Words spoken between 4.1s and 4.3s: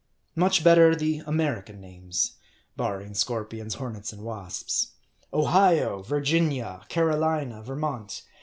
and